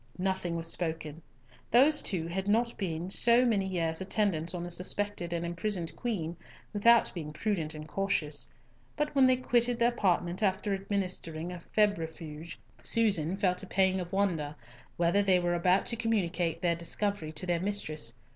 Nothing 0.17 0.55
was 0.55 0.67
spoken. 0.67 1.21
Those 1.69 2.01
two 2.01 2.25
had 2.25 2.47
not 2.47 2.75
been 2.75 3.11
so 3.11 3.45
many 3.45 3.67
years 3.67 4.01
attendants 4.01 4.51
on 4.55 4.65
a 4.65 4.71
suspected 4.71 5.31
and 5.31 5.45
imprisoned 5.45 5.95
queen 5.95 6.37
without 6.73 7.13
being 7.13 7.31
prudent 7.31 7.75
and 7.75 7.87
cautious; 7.87 8.51
but 8.97 9.13
when 9.13 9.27
they 9.27 9.37
quitted 9.37 9.77
the 9.77 9.89
apartment 9.89 10.41
after 10.41 10.73
administering 10.73 11.51
a 11.51 11.59
febrifuge, 11.59 12.57
Susan 12.81 13.37
felt 13.37 13.61
a 13.61 13.67
pang 13.67 14.01
of 14.01 14.11
wonder, 14.11 14.55
whether 14.97 15.21
they 15.21 15.37
were 15.39 15.53
about 15.53 15.85
to 15.85 15.95
communicate 15.95 16.63
their 16.63 16.73
discovery 16.75 17.31
to 17.33 17.45
their 17.45 17.59
mistress. 17.59 18.15